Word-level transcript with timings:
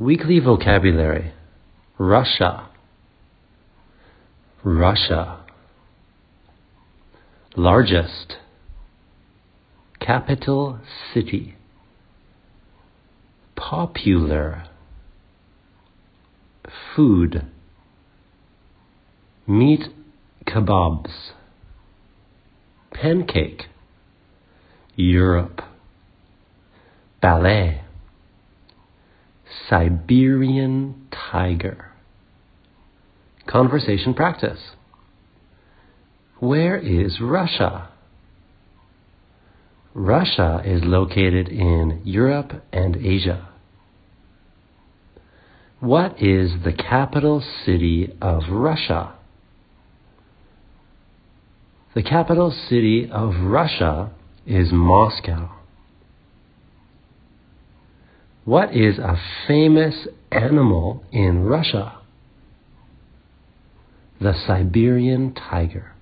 Weekly 0.00 0.38
vocabulary 0.38 1.32
Russia, 1.98 2.68
Russia. 4.62 5.44
Largest, 7.56 8.36
capital 10.00 10.78
city. 11.12 11.56
Popular, 13.56 14.68
food. 16.94 17.44
Meat 19.48 19.80
kebabs. 20.46 21.32
Pancake, 22.92 23.64
Europe. 24.94 25.60
Ballet, 27.20 27.80
Siberian 29.68 31.08
tiger. 31.10 31.92
Conversation 33.46 34.14
practice. 34.14 34.60
Where 36.38 36.76
is 36.76 37.18
Russia? 37.20 37.88
Russia 39.94 40.62
is 40.64 40.82
located 40.84 41.48
in 41.48 42.02
Europe 42.04 42.62
and 42.72 42.96
Asia. 42.96 43.48
What 45.80 46.22
is 46.22 46.52
the 46.64 46.72
capital 46.72 47.42
city 47.64 48.12
of 48.20 48.42
Russia? 48.50 49.14
The 51.94 52.02
capital 52.02 52.54
city 52.68 53.08
of 53.10 53.34
Russia 53.42 54.12
is 54.46 54.68
Moscow. 54.72 55.57
What 58.48 58.74
is 58.74 58.98
a 58.98 59.20
famous 59.46 60.08
animal 60.32 61.04
in 61.12 61.44
Russia? 61.44 61.98
The 64.22 64.32
Siberian 64.32 65.34
tiger. 65.34 65.92